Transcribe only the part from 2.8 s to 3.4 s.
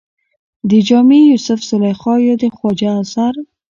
اثر